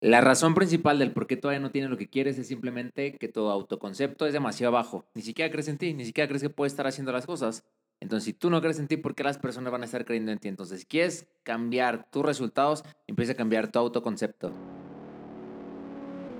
[0.00, 3.28] La razón principal del por qué todavía no tienes lo que quieres es simplemente que
[3.28, 5.06] tu autoconcepto es demasiado bajo.
[5.14, 7.64] Ni siquiera crees en ti, ni siquiera crees que puedes estar haciendo las cosas.
[7.98, 10.32] Entonces, si tú no crees en ti, ¿por qué las personas van a estar creyendo
[10.32, 10.48] en ti?
[10.48, 14.52] Entonces, quieres cambiar tus resultados, empieza a cambiar tu autoconcepto.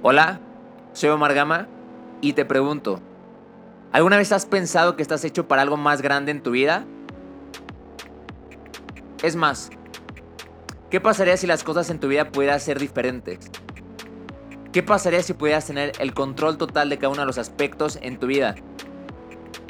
[0.02, 0.38] Hola,
[0.92, 1.66] soy Omar Gama
[2.20, 3.00] y te pregunto,
[3.90, 6.84] ¿alguna vez has pensado que estás hecho para algo más grande en tu vida?
[9.22, 9.70] Es más,
[10.90, 13.38] ¿qué pasaría si las cosas en tu vida pudieran ser diferentes?
[14.72, 18.18] ¿Qué pasaría si pudieras tener el control total de cada uno de los aspectos en
[18.18, 18.54] tu vida?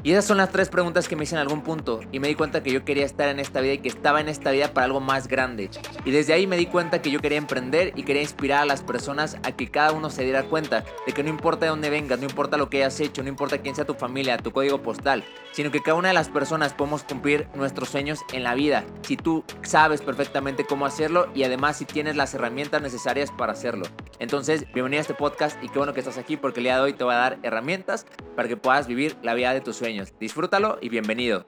[0.06, 2.36] Y esas son las tres preguntas que me hice en algún punto y me di
[2.36, 4.84] cuenta que yo quería estar en esta vida y que estaba en esta vida para
[4.84, 5.68] algo más grande.
[6.04, 8.82] Y desde ahí me di cuenta que yo quería emprender y quería inspirar a las
[8.82, 12.20] personas a que cada uno se diera cuenta de que no importa de dónde vengas,
[12.20, 15.24] no importa lo que hayas hecho, no importa quién sea tu familia, tu código postal,
[15.50, 18.84] sino que cada una de las personas podemos cumplir nuestros sueños en la vida.
[19.02, 23.86] Si tú sabes perfectamente cómo hacerlo y además si tienes las herramientas necesarias para hacerlo.
[24.18, 26.80] Entonces, bienvenido a este podcast y qué bueno que estás aquí porque el día de
[26.80, 30.14] hoy te voy a dar herramientas para que puedas vivir la vida de tus sueños.
[30.18, 31.44] Disfrútalo y bienvenido.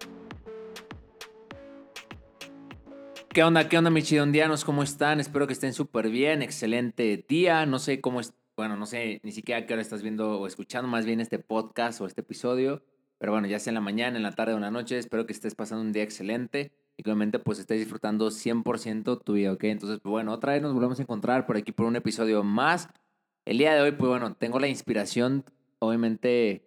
[3.31, 3.69] ¿Qué onda?
[3.71, 4.67] ¿Qué onda, mis chidondianos?
[4.67, 5.19] ¿Cómo están?
[5.19, 6.43] Espero que estén súper bien.
[6.43, 7.65] Excelente día.
[7.65, 8.35] No sé cómo es.
[8.55, 12.03] Bueno, no sé ni siquiera qué hora estás viendo o escuchando más bien este podcast
[12.03, 12.83] o este episodio.
[13.17, 15.25] Pero bueno, ya sea en la mañana, en la tarde o en la noche, espero
[15.25, 19.53] que estés pasando un día excelente y que obviamente pues estés disfrutando 100% tu vida,
[19.53, 19.65] ¿ok?
[19.65, 22.89] Entonces, pues bueno, otra vez nos volvemos a encontrar por aquí por un episodio más.
[23.47, 25.45] El día de hoy, pues bueno, tengo la inspiración,
[25.79, 26.65] obviamente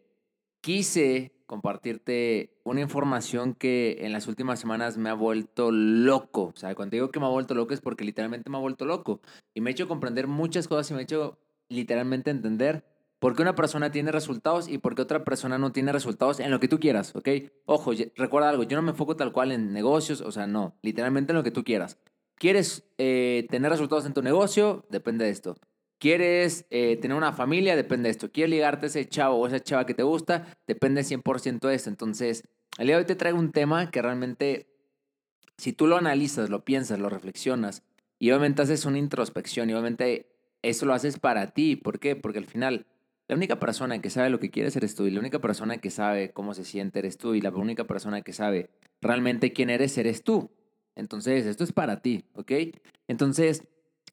[0.61, 6.53] quise compartirte una información que en las últimas semanas me ha vuelto loco.
[6.55, 8.85] O sea, cuando digo que me ha vuelto loco es porque literalmente me ha vuelto
[8.85, 9.19] loco.
[9.53, 12.85] Y me ha hecho comprender muchas cosas y me ha hecho literalmente entender
[13.22, 16.50] por qué una persona tiene resultados y por qué otra persona no tiene resultados en
[16.50, 17.30] lo que tú quieras, ¿ok?
[17.66, 21.31] Ojo, recuerda algo, yo no me enfoco tal cual en negocios, o sea, no, literalmente
[21.31, 21.99] en lo que tú quieras.
[22.33, 24.88] ¿Quieres eh, tener resultados en tu negocio?
[24.89, 25.55] Depende de esto.
[25.99, 27.75] ¿Quieres eh, tener una familia?
[27.75, 28.31] Depende de esto.
[28.31, 30.47] ¿Quieres ligarte a ese chavo o esa chava que te gusta?
[30.66, 31.92] Depende 100% de esto.
[31.92, 32.47] Entonces,
[32.80, 34.65] el día de hoy te traigo un tema que realmente,
[35.59, 37.83] si tú lo analizas, lo piensas, lo reflexionas
[38.17, 40.32] y obviamente haces una introspección y obviamente
[40.64, 41.76] eso lo haces para ti.
[41.76, 42.15] ¿Por qué?
[42.15, 42.88] Porque al final,
[43.31, 45.89] la única persona que sabe lo que quieres eres tú y la única persona que
[45.89, 48.69] sabe cómo se siente eres tú y la única persona que sabe
[48.99, 50.52] realmente quién eres eres tú.
[50.97, 52.52] Entonces, esto es para ti, ¿ok?
[53.08, 53.64] Entonces,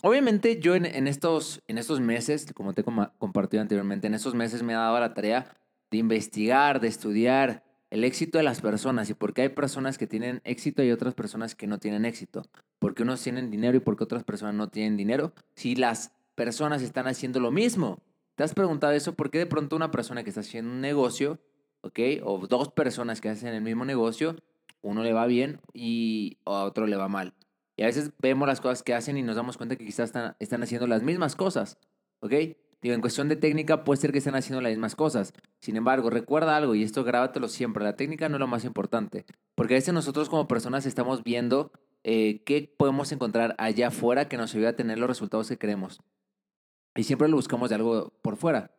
[0.01, 2.85] Obviamente yo en, estos, en estos meses, como te he
[3.19, 5.57] compartido anteriormente, en estos meses me he dado la tarea
[5.91, 10.07] de investigar, de estudiar el éxito de las personas y por qué hay personas que
[10.07, 12.45] tienen éxito y otras personas que no tienen éxito.
[12.79, 15.33] Por qué unos tienen dinero y por qué otras personas no tienen dinero.
[15.57, 17.99] Si las personas están haciendo lo mismo.
[18.39, 19.15] ¿Te has preguntado eso?
[19.15, 21.41] ¿Por qué de pronto una persona que está haciendo un negocio,
[21.81, 24.37] ok, o dos personas que hacen el mismo negocio,
[24.81, 27.35] uno le va bien y a otro le va mal?
[27.77, 30.63] Y a veces vemos las cosas que hacen y nos damos cuenta que quizás están,
[30.63, 31.79] haciendo las mismas cosas.
[32.21, 32.33] ¿Ok?
[32.81, 35.33] Digo, en cuestión de técnica puede ser que estén haciendo las mismas cosas.
[35.61, 37.83] Sin embargo, recuerda algo y esto grábatelo siempre.
[37.83, 39.27] La técnica no es lo más importante.
[39.57, 41.73] Porque a veces nosotros como personas estamos viendo
[42.05, 45.99] eh, qué podemos encontrar allá afuera que nos ayude a tener los resultados que queremos.
[46.99, 48.73] Y siempre lo buscamos de algo por fuera.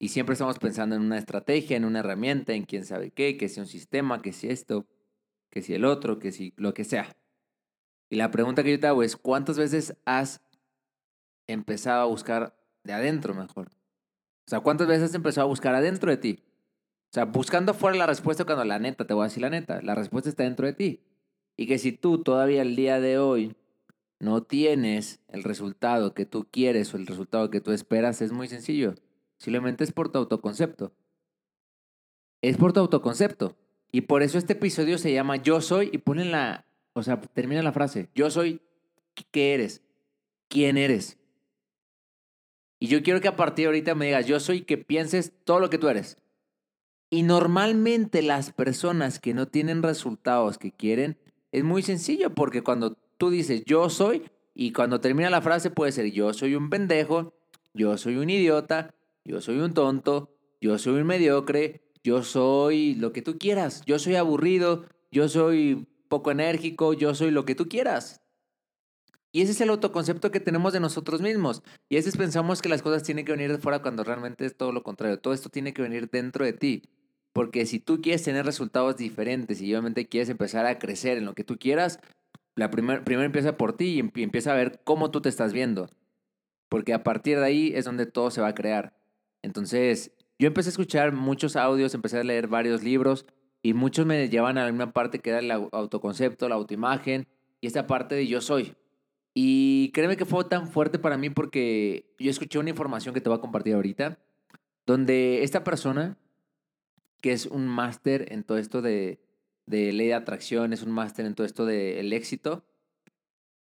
[0.00, 3.48] Y siempre estamos pensando en una estrategia, en una herramienta, en quién sabe qué, que
[3.48, 4.88] si un sistema, que si esto,
[5.48, 7.16] que si el otro, que si lo que sea.
[8.08, 10.40] Y la pregunta que yo te hago es, ¿cuántas veces has
[11.46, 13.68] empezado a buscar de adentro mejor?
[13.68, 16.42] O sea, ¿cuántas veces has empezado a buscar adentro de ti?
[17.10, 19.80] O sea, buscando fuera la respuesta cuando la neta, te voy a decir la neta,
[19.82, 21.04] la respuesta está dentro de ti.
[21.56, 23.54] Y que si tú todavía el día de hoy
[24.20, 28.48] no tienes el resultado que tú quieres o el resultado que tú esperas, es muy
[28.48, 28.94] sencillo.
[29.38, 30.92] Simplemente es por tu autoconcepto.
[32.42, 33.56] Es por tu autoconcepto.
[33.90, 37.62] Y por eso este episodio se llama Yo Soy y ponen la, o sea, termina
[37.62, 38.10] la frase.
[38.14, 38.60] Yo soy,
[39.30, 39.82] ¿qué eres?
[40.48, 41.18] ¿Quién eres?
[42.78, 45.60] Y yo quiero que a partir de ahorita me digas, yo soy que pienses todo
[45.60, 46.18] lo que tú eres.
[47.08, 51.18] Y normalmente las personas que no tienen resultados que quieren,
[51.52, 54.22] es muy sencillo, porque cuando tú dices yo soy,
[54.54, 57.34] y cuando termina la frase puede ser yo soy un pendejo,
[57.74, 58.94] yo soy un idiota,
[59.24, 63.98] yo soy un tonto, yo soy un mediocre, yo soy lo que tú quieras, yo
[63.98, 68.22] soy aburrido, yo soy poco enérgico, yo soy lo que tú quieras.
[69.32, 71.62] Y ese es el autoconcepto que tenemos de nosotros mismos.
[71.88, 74.56] Y a veces pensamos que las cosas tienen que venir de fuera cuando realmente es
[74.56, 75.20] todo lo contrario.
[75.20, 76.82] Todo esto tiene que venir dentro de ti.
[77.32, 81.34] Porque si tú quieres tener resultados diferentes y obviamente quieres empezar a crecer en lo
[81.34, 82.00] que tú quieras,
[82.60, 85.88] la primer, primero empieza por ti y empieza a ver cómo tú te estás viendo.
[86.68, 88.94] Porque a partir de ahí es donde todo se va a crear.
[89.40, 93.24] Entonces, yo empecé a escuchar muchos audios, empecé a leer varios libros
[93.62, 97.26] y muchos me llevan a la misma parte que era el autoconcepto, la autoimagen
[97.62, 98.74] y esta parte de yo soy.
[99.32, 103.30] Y créeme que fue tan fuerte para mí porque yo escuché una información que te
[103.30, 104.18] voy a compartir ahorita,
[104.84, 106.18] donde esta persona,
[107.22, 109.18] que es un máster en todo esto de,
[109.70, 112.64] de ley de atracción, es un máster en todo esto del éxito,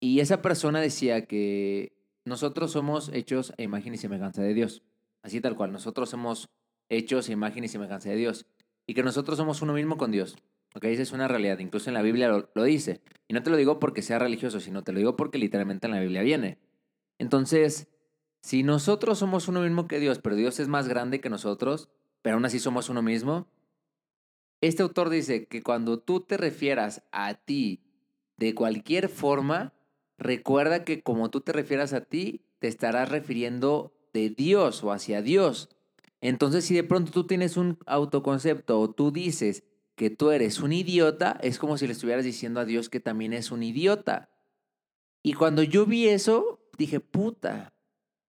[0.01, 1.93] y esa persona decía que
[2.25, 4.83] nosotros somos hechos a imagen y semejanza de Dios.
[5.23, 6.49] Así tal cual, nosotros somos
[6.89, 8.47] hechos a imagen y semejanza de Dios.
[8.87, 10.37] Y que nosotros somos uno mismo con Dios.
[10.75, 11.59] Ok, esa es una realidad.
[11.59, 13.01] Incluso en la Biblia lo, lo, dice.
[13.27, 15.93] Y no te lo digo porque sea religioso, sino te lo digo porque literalmente en
[15.93, 16.59] la Biblia viene.
[17.19, 17.89] Entonces,
[18.41, 21.89] si nosotros somos uno mismo que Dios, pero Dios es más grande que nosotros,
[22.23, 23.49] pero aún así somos uno mismo,
[24.61, 27.85] este autor dice que cuando tú te refieras a ti
[28.37, 29.73] de cualquier forma,
[30.17, 35.23] recuerda que como tú te refieras a ti, te estarás refiriendo de Dios o hacia
[35.23, 35.69] Dios.
[36.21, 39.65] Entonces, si de pronto tú tienes un autoconcepto o tú dices
[39.95, 43.33] que tú eres un idiota, es como si le estuvieras diciendo a Dios que también
[43.33, 44.31] es un idiota.
[45.23, 47.73] Y cuando yo vi eso, dije, puta.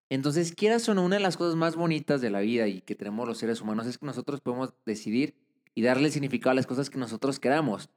[0.10, 2.96] Entonces, quieras o no, una de las cosas más bonitas de la vida y que
[2.96, 5.36] tenemos los seres humanos es que nosotros podemos decidir
[5.76, 7.90] y darle significado a las cosas que nosotros queramos.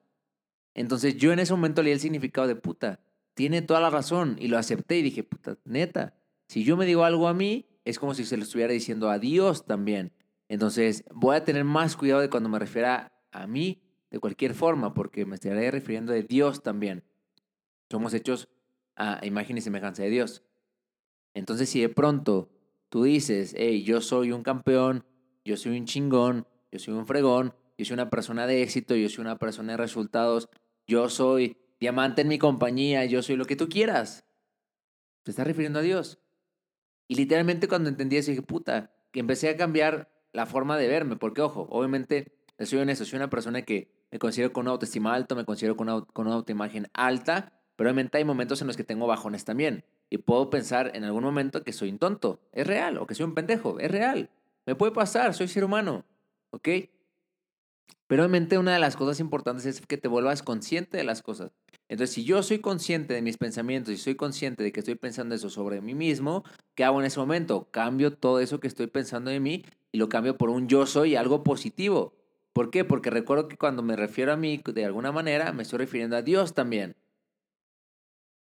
[0.74, 3.00] Entonces, yo en ese momento leí el significado de puta
[3.34, 6.14] tiene toda la razón y lo acepté y dije, puta, neta,
[6.48, 9.18] si yo me digo algo a mí, es como si se lo estuviera diciendo a
[9.18, 10.12] Dios también.
[10.48, 14.92] Entonces, voy a tener más cuidado de cuando me refiera a mí de cualquier forma,
[14.92, 17.02] porque me estaré refiriendo de Dios también.
[17.90, 18.48] Somos hechos
[18.96, 20.44] a imagen y semejanza de Dios.
[21.32, 22.50] Entonces, si de pronto
[22.90, 25.06] tú dices, hey, yo soy un campeón,
[25.44, 29.08] yo soy un chingón, yo soy un fregón, yo soy una persona de éxito, yo
[29.08, 30.48] soy una persona de resultados,
[30.86, 34.24] yo soy diamante en mi compañía, yo soy lo que tú quieras.
[35.24, 36.18] Te estás refiriendo a Dios.
[37.08, 41.16] Y literalmente cuando entendí eso dije, puta, que empecé a cambiar la forma de verme,
[41.16, 45.34] porque ojo, obviamente, soy honesto, soy una persona que me considero con una autoestima alta,
[45.34, 48.84] me considero con una, con una autoimagen alta, pero obviamente hay momentos en los que
[48.84, 49.84] tengo bajones también.
[50.08, 53.24] Y puedo pensar en algún momento que soy un tonto, es real, o que soy
[53.24, 54.30] un pendejo, es real.
[54.66, 56.04] Me puede pasar, soy ser humano,
[56.50, 56.68] ¿ok?
[58.06, 61.52] Pero obviamente una de las cosas importantes es que te vuelvas consciente de las cosas.
[61.88, 65.34] Entonces, si yo soy consciente de mis pensamientos y soy consciente de que estoy pensando
[65.34, 66.44] eso sobre mí mismo,
[66.74, 67.68] ¿qué hago en ese momento?
[67.70, 71.16] Cambio todo eso que estoy pensando de mí y lo cambio por un yo soy
[71.16, 72.14] algo positivo.
[72.52, 72.84] ¿Por qué?
[72.84, 76.22] Porque recuerdo que cuando me refiero a mí de alguna manera, me estoy refiriendo a
[76.22, 76.96] Dios también.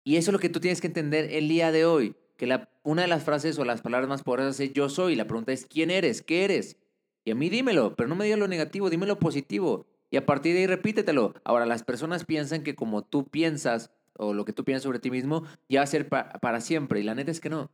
[0.05, 2.70] Y eso es lo que tú tienes que entender el día de hoy, que la,
[2.82, 5.14] una de las frases o las palabras más poderosas es yo soy.
[5.14, 6.23] La pregunta es, ¿quién eres?
[6.23, 6.79] ¿Qué eres?
[7.28, 9.84] Y a mí dímelo, pero no me digas lo negativo, dime lo positivo.
[10.10, 11.34] Y a partir de ahí repítetelo.
[11.44, 15.10] Ahora, las personas piensan que como tú piensas o lo que tú piensas sobre ti
[15.10, 17.00] mismo ya va a ser para siempre.
[17.00, 17.70] Y la neta es que no.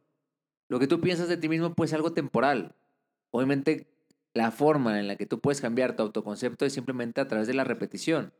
[0.68, 2.74] Lo que tú piensas de ti mismo puede ser algo temporal.
[3.30, 3.86] Obviamente,
[4.32, 7.54] la forma en la que tú puedes cambiar tu autoconcepto es simplemente a través de
[7.54, 8.32] la repetición.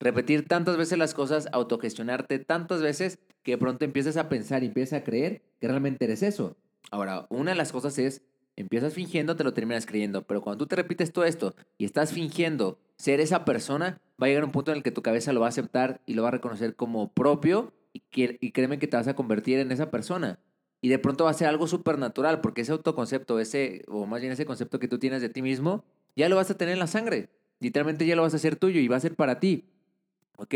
[0.00, 4.68] Repetir tantas veces las cosas, autogestionarte tantas veces que de pronto empiezas a pensar y
[4.68, 6.56] empiezas a creer que realmente eres eso.
[6.90, 8.22] Ahora, una de las cosas es
[8.56, 10.22] Empiezas fingiendo, te lo terminas creyendo.
[10.22, 14.28] Pero cuando tú te repites todo esto y estás fingiendo ser esa persona, va a
[14.28, 16.28] llegar un punto en el que tu cabeza lo va a aceptar y lo va
[16.28, 20.38] a reconocer como propio y, y créeme que te vas a convertir en esa persona.
[20.82, 24.20] Y de pronto va a ser algo súper natural porque ese autoconcepto, ese, o más
[24.20, 25.84] bien ese concepto que tú tienes de ti mismo,
[26.16, 27.30] ya lo vas a tener en la sangre.
[27.60, 29.64] Literalmente ya lo vas a hacer tuyo y va a ser para ti.
[30.36, 30.54] ¿Ok?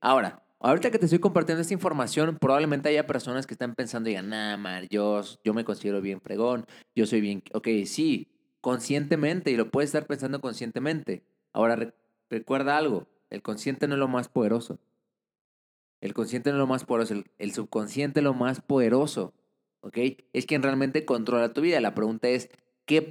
[0.00, 4.12] Ahora, Ahorita que te estoy compartiendo esta información, probablemente haya personas que están pensando y
[4.12, 6.66] digan, nah, Mar, yo, yo me considero bien fregón,
[6.96, 7.44] yo soy bien...
[7.52, 8.28] Ok, sí,
[8.60, 11.22] conscientemente, y lo puedes estar pensando conscientemente.
[11.52, 11.94] Ahora,
[12.28, 14.80] recuerda algo, el consciente no es lo más poderoso.
[16.00, 19.34] El consciente no es lo más poderoso, el, el subconsciente es lo más poderoso.
[19.80, 19.96] ¿Ok?
[20.32, 21.80] Es quien realmente controla tu vida.
[21.80, 22.50] La pregunta es,
[22.88, 23.06] ¿Qué,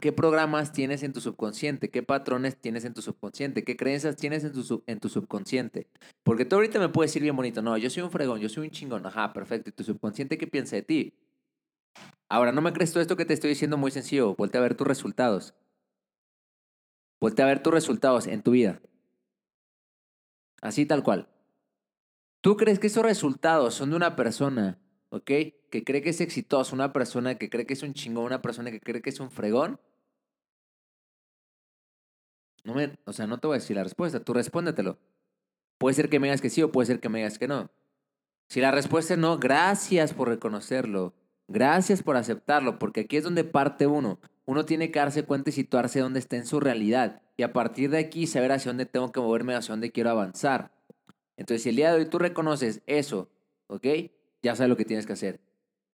[0.00, 1.90] ¿Qué programas tienes en tu subconsciente?
[1.90, 3.64] ¿Qué patrones tienes en tu subconsciente?
[3.64, 5.88] ¿Qué creencias tienes en tu, en tu subconsciente?
[6.22, 8.68] Porque tú ahorita me puedes decir bien bonito, no, yo soy un fregón, yo soy
[8.68, 9.68] un chingón, ajá, perfecto.
[9.68, 11.12] ¿Y tu subconsciente qué piensa de ti?
[12.30, 14.34] Ahora, no me crees todo esto que te estoy diciendo muy sencillo.
[14.36, 15.52] Volte a ver tus resultados.
[17.20, 18.80] Volte a ver tus resultados en tu vida.
[20.62, 21.28] Así tal cual.
[22.40, 24.78] ¿Tú crees que esos resultados son de una persona
[25.10, 25.30] ¿ok?
[25.70, 28.70] Que cree que es exitoso, una persona que cree que es un chingón, una persona
[28.70, 29.78] que cree que es un fregón.
[32.64, 34.98] No me, o sea, no te voy a decir la respuesta, tú respóndetelo.
[35.78, 37.70] Puede ser que me digas que sí o puede ser que me digas que no.
[38.48, 41.14] Si la respuesta es no, gracias por reconocerlo.
[41.48, 44.20] Gracias por aceptarlo, porque aquí es donde parte uno.
[44.44, 47.22] Uno tiene que darse cuenta y situarse donde está en su realidad.
[47.36, 50.70] Y a partir de aquí saber hacia dónde tengo que moverme, hacia dónde quiero avanzar.
[51.36, 53.28] Entonces, si el día de hoy tú reconoces eso,
[53.66, 53.86] ¿ok?
[54.42, 55.40] Ya sabes lo que tienes que hacer.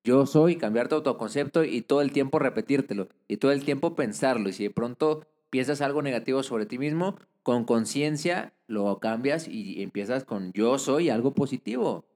[0.05, 4.49] Yo soy, cambiar tu autoconcepto y todo el tiempo repetírtelo y todo el tiempo pensarlo.
[4.49, 9.83] Y si de pronto piensas algo negativo sobre ti mismo, con conciencia lo cambias y
[9.83, 12.07] empiezas con yo soy algo positivo.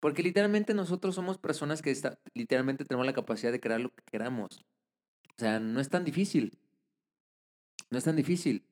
[0.00, 4.02] Porque literalmente nosotros somos personas que está, literalmente tenemos la capacidad de crear lo que
[4.10, 4.64] queramos.
[5.36, 6.58] O sea, no es tan difícil.
[7.90, 8.64] No es tan difícil.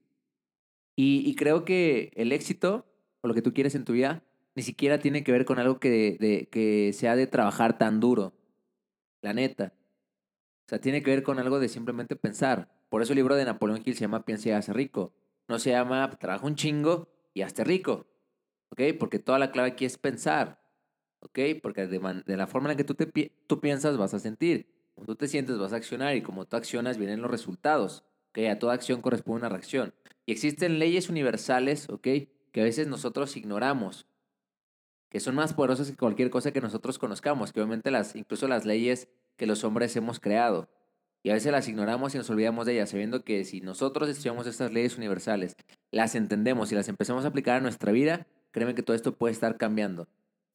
[0.94, 2.86] Y, y creo que el éxito,
[3.22, 4.22] o lo que tú quieres en tu vida,
[4.56, 8.32] ni siquiera tiene que ver con algo que, de, que sea de trabajar tan duro.
[9.20, 9.74] La neta.
[10.64, 12.74] O sea, tiene que ver con algo de simplemente pensar.
[12.88, 15.12] Por eso el libro de Napoleón Hill se llama Piensa y hace rico.
[15.46, 18.06] No se llama Trabaja un chingo y hazte rico.
[18.70, 18.80] ¿Ok?
[18.98, 20.58] Porque toda la clave aquí es pensar.
[21.20, 21.38] ¿Ok?
[21.62, 23.06] Porque de, la forma en que tú, te,
[23.60, 24.74] piensas vas a sentir.
[24.94, 28.04] Como tú te sientes vas a accionar y como tú accionas vienen los resultados.
[28.30, 28.38] ¿Ok?
[28.50, 29.94] A toda acción corresponde una reacción.
[30.24, 32.08] Y existen leyes universales, ¿ok?
[32.52, 34.06] Que a veces nosotros ignoramos.
[35.08, 37.52] Que son más poderosas que cualquier cosa que nosotros conozcamos.
[37.52, 40.68] Que obviamente las, incluso las leyes que los hombres hemos creado.
[41.22, 44.46] Y a veces las ignoramos y nos olvidamos de ellas, sabiendo que si nosotros estudiamos
[44.46, 45.56] estas leyes universales,
[45.90, 49.32] las entendemos y las empezamos a aplicar a nuestra vida, créeme que todo esto puede
[49.32, 50.08] estar cambiando.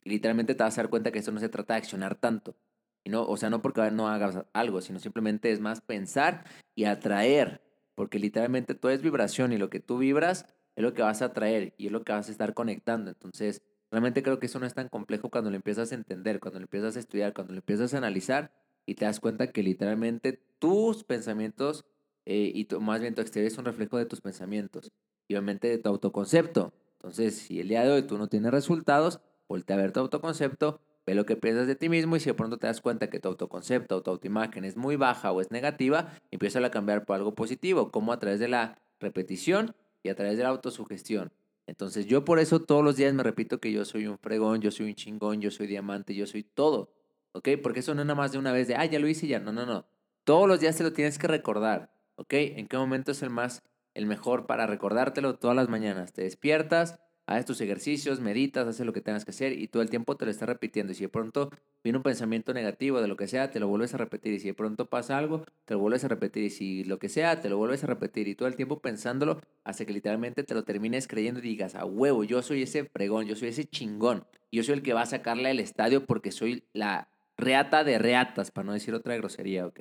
[0.03, 2.55] Y literalmente te vas a dar cuenta que esto no se trata de accionar tanto.
[3.03, 6.85] Y no, o sea, no porque no hagas algo, sino simplemente es más pensar y
[6.85, 7.61] atraer.
[7.93, 11.25] Porque literalmente todo es vibración y lo que tú vibras es lo que vas a
[11.25, 13.11] atraer y es lo que vas a estar conectando.
[13.11, 16.59] Entonces, realmente creo que eso no es tan complejo cuando lo empiezas a entender, cuando
[16.59, 18.51] lo empiezas a estudiar, cuando lo empiezas a analizar
[18.85, 21.85] y te das cuenta que literalmente tus pensamientos
[22.25, 24.91] eh, y más bien tu exterior es un reflejo de tus pensamientos
[25.27, 26.73] y obviamente de tu autoconcepto.
[26.93, 30.79] Entonces, si el día de hoy tú no tienes resultados, voltea a ver tu autoconcepto,
[31.05, 33.19] ve lo que piensas de ti mismo y si de pronto te das cuenta que
[33.19, 37.15] tu autoconcepto o tu autoimagen es muy baja o es negativa, empieza a cambiar por
[37.15, 41.31] algo positivo, como a través de la repetición y a través de la autosugestión.
[41.71, 44.71] Entonces yo por eso todos los días me repito que yo soy un fregón, yo
[44.71, 46.91] soy un chingón, yo soy diamante, yo soy todo.
[47.31, 47.47] ¿ok?
[47.63, 49.39] Porque eso no es nada más de una vez de, ah, ya lo hice ya.
[49.39, 49.85] No, no, no.
[50.25, 52.33] Todos los días te lo tienes que recordar, ¿ok?
[52.33, 53.63] ¿En qué momento es el más,
[53.93, 55.39] el mejor para recordártelo?
[55.39, 56.11] Todas las mañanas.
[56.11, 59.89] Te despiertas, haces tus ejercicios, meditas, haces lo que tengas que hacer y todo el
[59.89, 60.91] tiempo te lo estás repitiendo.
[60.91, 61.49] Y si de pronto
[61.83, 64.33] viene un pensamiento negativo de lo que sea, te lo vuelves a repetir.
[64.33, 66.43] Y si de pronto pasa algo, te lo vuelves a repetir.
[66.43, 68.27] Y si lo que sea, te lo vuelves a repetir.
[68.27, 71.85] Y todo el tiempo pensándolo hasta que literalmente te lo termines creyendo y digas, a
[71.85, 74.25] huevo, yo soy ese fregón, yo soy ese chingón.
[74.51, 78.51] Yo soy el que va a sacarle al estadio porque soy la reata de reatas,
[78.51, 79.79] para no decir otra grosería, ¿ok?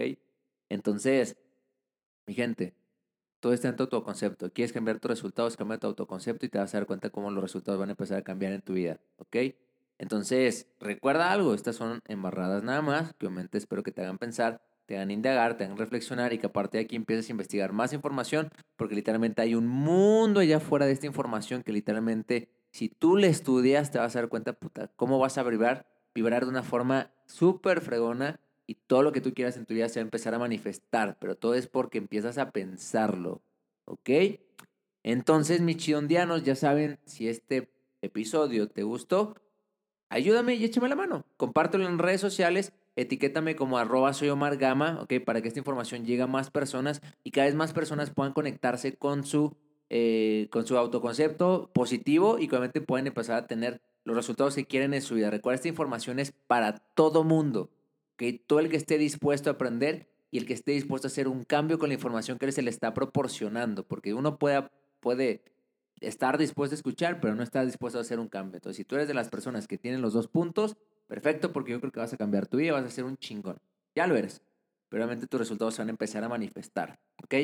[0.68, 1.36] Entonces,
[2.26, 2.74] mi gente,
[3.40, 4.52] todo está en tu autoconcepto.
[4.52, 7.42] Quieres cambiar tus resultados, cambia tu autoconcepto y te vas a dar cuenta cómo los
[7.42, 9.36] resultados van a empezar a cambiar en tu vida, ¿ok?
[9.98, 14.62] Entonces, recuerda algo, estas son embarradas nada más, que obviamente espero que te hagan pensar,
[14.86, 17.92] te hagan indagar, te hagan reflexionar y que aparte de aquí empieces a investigar más
[17.92, 23.16] información, porque literalmente hay un mundo allá afuera de esta información que literalmente, si tú
[23.16, 26.62] le estudias, te vas a dar cuenta, puta, cómo vas a vibrar vibrar de una
[26.62, 30.06] forma súper fregona y todo lo que tú quieras en tu vida se va a
[30.06, 33.42] empezar a manifestar, pero todo es porque empiezas a pensarlo,
[33.84, 34.10] ¿ok?
[35.02, 37.68] Entonces, mis chidondianos, ya saben, si este
[38.00, 39.34] episodio te gustó,
[40.08, 41.26] ayúdame y échame la mano.
[41.36, 45.14] Compártelo en redes sociales, etiquétame como arroba soy ¿ok?
[45.26, 48.96] Para que esta información llegue a más personas y cada vez más personas puedan conectarse
[48.96, 49.56] con su,
[49.88, 54.94] eh, con su autoconcepto positivo y obviamente pueden empezar a tener los resultados que quieren
[54.94, 55.28] en su vida.
[55.28, 57.68] Recuerda, esta información es para todo mundo.
[58.20, 61.26] Que Todo el que esté dispuesto a aprender y el que esté dispuesto a hacer
[61.26, 63.88] un cambio con la información que se le está proporcionando.
[63.88, 64.68] Porque uno puede,
[65.00, 65.42] puede
[66.00, 68.58] estar dispuesto a escuchar, pero no está dispuesto a hacer un cambio.
[68.58, 71.80] Entonces, si tú eres de las personas que tienen los dos puntos, perfecto, porque yo
[71.80, 73.56] creo que vas a cambiar tu vida, vas a ser un chingón.
[73.94, 74.42] Ya lo eres.
[74.90, 77.00] Pero obviamente tus resultados se van a empezar a manifestar.
[77.24, 77.34] ¿Ok?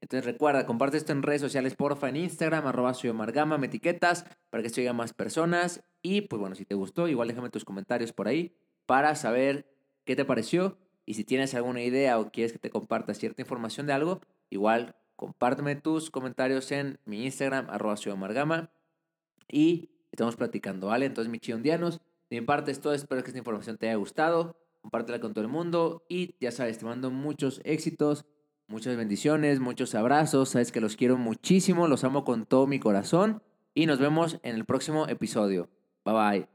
[0.00, 4.26] Entonces recuerda, comparte esto en redes sociales, porfa, en Instagram, arroba soy Gama, me etiquetas
[4.50, 5.84] para que esto llegue a más personas.
[6.02, 9.73] Y pues bueno, si te gustó, igual déjame tus comentarios por ahí para saber
[10.04, 10.78] qué te pareció.
[11.06, 14.20] Y si tienes alguna idea o quieres que te comparta cierta información de algo,
[14.50, 17.96] igual compárteme tus comentarios en mi Instagram, arroba
[18.32, 18.70] Gama.
[19.48, 21.06] Y estamos platicando, ¿vale?
[21.06, 22.94] Entonces, mis chiondianos, de mi parte es todo.
[22.94, 24.56] Espero que esta información te haya gustado.
[24.80, 26.04] Compártela con todo el mundo.
[26.08, 28.24] Y ya sabes, te mando muchos éxitos
[28.66, 30.50] Muchas bendiciones, muchos abrazos.
[30.50, 33.42] Sabes que los quiero muchísimo, los amo con todo mi corazón.
[33.74, 35.68] Y nos vemos en el próximo episodio.
[36.04, 36.53] Bye bye.